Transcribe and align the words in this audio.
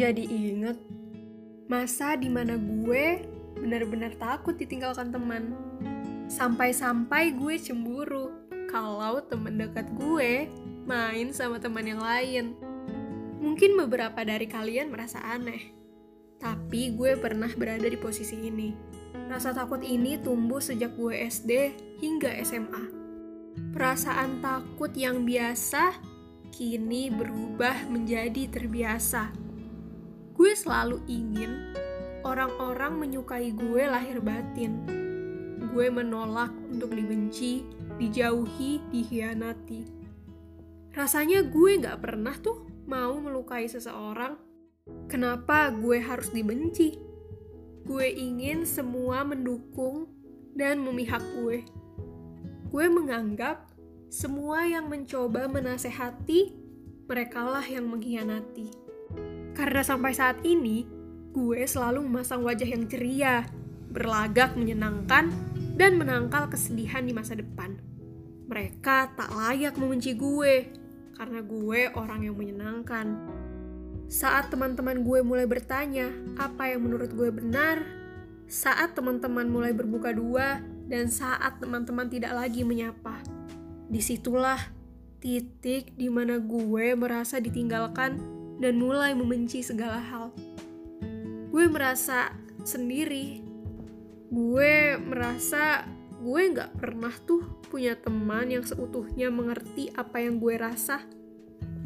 Jadi 0.00 0.24
inget 0.32 0.80
masa 1.68 2.16
di 2.16 2.32
mana 2.32 2.56
gue 2.56 3.20
benar-benar 3.60 4.16
takut 4.16 4.56
ditinggalkan 4.56 5.12
teman. 5.12 5.52
Sampai-sampai 6.24 7.36
gue 7.36 7.60
cemburu 7.60 8.32
kalau 8.72 9.20
teman 9.20 9.60
dekat 9.60 9.92
gue 10.00 10.48
main 10.88 11.28
sama 11.36 11.60
teman 11.60 11.84
yang 11.84 12.00
lain. 12.00 12.56
Mungkin 13.44 13.76
beberapa 13.76 14.24
dari 14.24 14.48
kalian 14.48 14.88
merasa 14.88 15.20
aneh, 15.20 15.68
tapi 16.40 16.96
gue 16.96 17.20
pernah 17.20 17.52
berada 17.52 17.84
di 17.84 18.00
posisi 18.00 18.40
ini. 18.40 18.72
Rasa 19.28 19.52
takut 19.52 19.84
ini 19.84 20.16
tumbuh 20.16 20.64
sejak 20.64 20.96
gue 20.96 21.28
SD 21.28 21.76
hingga 22.00 22.40
SMA. 22.40 22.84
Perasaan 23.76 24.40
takut 24.40 24.96
yang 24.96 25.28
biasa 25.28 25.92
kini 26.56 27.12
berubah 27.12 27.84
menjadi 27.92 28.48
terbiasa. 28.48 29.39
Gue 30.40 30.56
selalu 30.56 31.04
ingin 31.04 31.76
orang-orang 32.24 32.96
menyukai 32.96 33.52
gue 33.52 33.84
lahir 33.84 34.24
batin. 34.24 34.88
Gue 35.68 35.92
menolak 35.92 36.48
untuk 36.72 36.96
dibenci, 36.96 37.68
dijauhi, 38.00 38.80
dihianati. 38.88 39.84
Rasanya 40.96 41.44
gue 41.44 41.84
gak 41.84 42.00
pernah 42.00 42.32
tuh 42.40 42.64
mau 42.88 43.20
melukai 43.20 43.68
seseorang. 43.68 44.40
Kenapa 45.12 45.68
gue 45.76 46.00
harus 46.00 46.32
dibenci? 46.32 46.96
Gue 47.84 48.08
ingin 48.08 48.64
semua 48.64 49.20
mendukung 49.28 50.08
dan 50.56 50.80
memihak 50.80 51.20
gue 51.36 51.68
gue 52.70 52.86
menganggap 52.86 53.68
semua 54.08 54.62
yang 54.62 54.86
mencoba 54.86 55.50
menasehati, 55.50 56.54
merekalah 57.10 57.66
yang 57.66 57.90
mengkhianati. 57.90 58.79
Karena 59.60 59.84
sampai 59.84 60.16
saat 60.16 60.40
ini, 60.40 60.88
gue 61.36 61.60
selalu 61.68 62.08
memasang 62.08 62.40
wajah 62.48 62.64
yang 62.64 62.88
ceria, 62.88 63.44
berlagak 63.92 64.56
menyenangkan, 64.56 65.28
dan 65.76 66.00
menangkal 66.00 66.48
kesedihan 66.48 67.04
di 67.04 67.12
masa 67.12 67.36
depan. 67.36 67.76
Mereka 68.48 69.20
tak 69.20 69.28
layak 69.28 69.76
membenci 69.76 70.16
gue, 70.16 70.64
karena 71.12 71.44
gue 71.44 71.92
orang 71.92 72.24
yang 72.24 72.40
menyenangkan. 72.40 73.20
Saat 74.08 74.48
teman-teman 74.48 75.04
gue 75.04 75.20
mulai 75.20 75.44
bertanya 75.44 76.08
apa 76.40 76.72
yang 76.72 76.88
menurut 76.88 77.12
gue 77.12 77.28
benar, 77.28 77.84
saat 78.48 78.96
teman-teman 78.96 79.44
mulai 79.44 79.76
berbuka 79.76 80.16
dua, 80.16 80.64
dan 80.88 81.12
saat 81.12 81.60
teman-teman 81.60 82.08
tidak 82.08 82.32
lagi 82.32 82.64
menyapa. 82.64 83.20
Di 83.92 84.00
situlah 84.00 84.72
titik 85.20 85.92
di 86.00 86.08
mana 86.08 86.40
gue 86.40 86.96
merasa 86.96 87.36
ditinggalkan 87.36 88.39
dan 88.60 88.76
mulai 88.76 89.16
membenci 89.16 89.64
segala 89.64 89.98
hal. 89.98 90.28
Gue 91.50 91.64
merasa 91.66 92.36
sendiri. 92.62 93.42
Gue 94.30 95.00
merasa 95.00 95.88
gue 96.20 96.42
gak 96.52 96.76
pernah 96.76 97.10
tuh 97.24 97.64
punya 97.72 97.96
teman 97.96 98.52
yang 98.52 98.62
seutuhnya 98.62 99.32
mengerti 99.32 99.88
apa 99.96 100.20
yang 100.20 100.36
gue 100.38 100.54
rasa. 100.60 101.00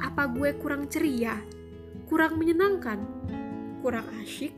Apa 0.00 0.26
gue 0.32 0.56
kurang 0.58 0.88
ceria? 0.88 1.36
Kurang 2.08 2.40
menyenangkan? 2.40 2.98
Kurang 3.84 4.08
asyik? 4.24 4.56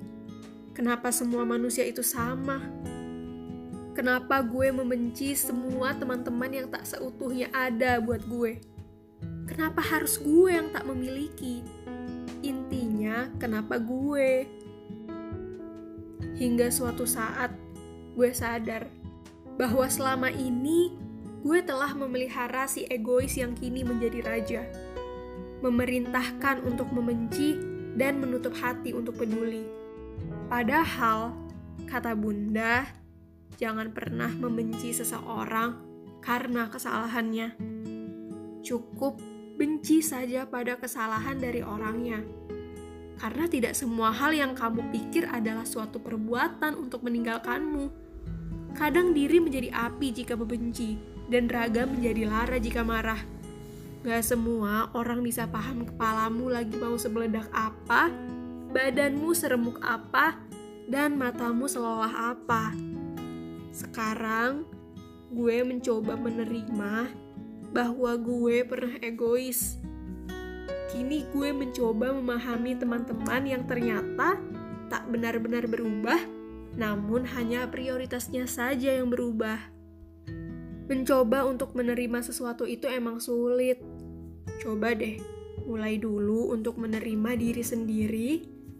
Kenapa 0.72 1.10
semua 1.10 1.42
manusia 1.44 1.84
itu 1.84 2.00
sama? 2.00 2.62
Kenapa 3.94 4.42
gue 4.42 4.74
membenci 4.74 5.38
semua 5.38 5.94
teman-teman 5.94 6.50
yang 6.50 6.66
tak 6.66 6.82
seutuhnya 6.82 7.46
ada 7.54 8.02
buat 8.02 8.26
gue? 8.26 8.58
Kenapa 9.46 9.84
harus 9.84 10.18
gue 10.18 10.50
yang 10.50 10.72
tak 10.74 10.82
memiliki? 10.82 11.62
Kenapa 13.38 13.80
gue? 13.80 14.46
Hingga 16.34 16.68
suatu 16.70 17.06
saat, 17.06 17.54
gue 18.14 18.30
sadar 18.34 18.90
bahwa 19.54 19.86
selama 19.86 20.28
ini 20.34 20.94
gue 21.46 21.58
telah 21.62 21.94
memelihara 21.94 22.66
si 22.66 22.86
egois 22.90 23.38
yang 23.38 23.54
kini 23.54 23.86
menjadi 23.86 24.20
raja. 24.26 24.62
Memerintahkan 25.62 26.66
untuk 26.66 26.90
membenci 26.90 27.56
dan 27.94 28.18
menutup 28.18 28.52
hati 28.58 28.90
untuk 28.90 29.16
peduli. 29.16 29.64
Padahal, 30.50 31.32
kata 31.88 32.12
bunda, 32.18 32.84
Jangan 33.54 33.94
pernah 33.94 34.30
membenci 34.34 34.90
seseorang 34.90 35.78
karena 36.18 36.66
kesalahannya. 36.66 37.54
Cukup 38.66 39.22
benci 39.54 40.02
saja 40.02 40.50
pada 40.50 40.74
kesalahan 40.74 41.38
dari 41.38 41.62
orangnya. 41.62 42.18
Karena 43.24 43.48
tidak 43.48 43.72
semua 43.72 44.12
hal 44.12 44.36
yang 44.36 44.52
kamu 44.52 44.92
pikir 44.92 45.24
adalah 45.32 45.64
suatu 45.64 45.96
perbuatan 45.96 46.76
untuk 46.76 47.00
meninggalkanmu. 47.08 47.88
Kadang 48.76 49.16
diri 49.16 49.40
menjadi 49.40 49.72
api 49.72 50.12
jika 50.12 50.36
membenci, 50.36 51.00
dan 51.32 51.48
raga 51.48 51.88
menjadi 51.88 52.28
lara 52.28 52.60
jika 52.60 52.84
marah. 52.84 53.16
Gak 54.04 54.28
semua 54.28 54.92
orang 54.92 55.24
bisa 55.24 55.48
paham 55.48 55.88
kepalamu 55.88 56.52
lagi 56.52 56.76
mau 56.76 57.00
sebeledak 57.00 57.48
apa, 57.48 58.12
badanmu 58.76 59.32
seremuk 59.32 59.80
apa, 59.80 60.36
dan 60.84 61.16
matamu 61.16 61.64
selelah 61.64 62.36
apa. 62.36 62.76
Sekarang 63.72 64.68
gue 65.32 65.64
mencoba 65.64 66.12
menerima 66.20 67.08
bahwa 67.72 68.12
gue 68.20 68.68
pernah 68.68 69.00
egois. 69.00 69.80
Kini 70.92 71.26
gue 71.34 71.50
mencoba 71.50 72.14
memahami 72.14 72.78
teman-teman 72.78 73.42
yang 73.44 73.62
ternyata 73.66 74.38
tak 74.86 75.10
benar-benar 75.10 75.66
berubah, 75.66 76.20
namun 76.78 77.26
hanya 77.34 77.66
prioritasnya 77.66 78.46
saja 78.46 78.94
yang 78.94 79.10
berubah. 79.10 79.58
Mencoba 80.84 81.48
untuk 81.48 81.72
menerima 81.72 82.20
sesuatu 82.20 82.68
itu 82.68 82.84
emang 82.86 83.18
sulit. 83.18 83.80
Coba 84.60 84.92
deh, 84.92 85.16
mulai 85.64 85.96
dulu 85.96 86.52
untuk 86.52 86.76
menerima 86.76 87.40
diri 87.40 87.64
sendiri 87.64 88.30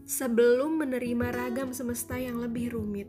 sebelum 0.05 0.85
menerima 0.85 1.33
ragam 1.33 1.73
semesta 1.73 2.21
yang 2.21 2.39
lebih 2.39 2.77
rumit. 2.77 3.09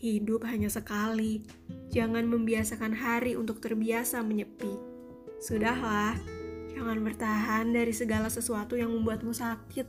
Hidup 0.00 0.46
hanya 0.48 0.70
sekali. 0.72 1.44
Jangan 1.90 2.24
membiasakan 2.24 2.96
hari 2.96 3.34
untuk 3.36 3.60
terbiasa 3.60 4.22
menyepi. 4.22 4.72
Sudahlah, 5.42 6.16
jangan 6.74 6.98
bertahan 7.02 7.70
dari 7.74 7.94
segala 7.94 8.30
sesuatu 8.30 8.78
yang 8.78 8.90
membuatmu 8.90 9.34
sakit. 9.34 9.86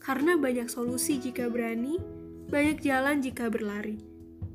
Karena 0.00 0.38
banyak 0.38 0.66
solusi 0.72 1.20
jika 1.20 1.46
berani, 1.52 2.00
banyak 2.48 2.80
jalan 2.80 3.20
jika 3.20 3.52
berlari. 3.52 4.00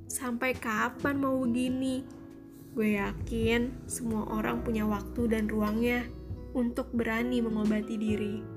Sampai 0.10 0.58
kapan 0.58 1.22
mau 1.22 1.38
begini? 1.42 2.06
Gue 2.76 3.00
yakin 3.00 3.88
semua 3.88 4.28
orang 4.36 4.60
punya 4.66 4.84
waktu 4.84 5.32
dan 5.32 5.48
ruangnya 5.48 6.04
untuk 6.56 6.92
berani 6.92 7.40
mengobati 7.40 7.96
diri. 7.96 8.55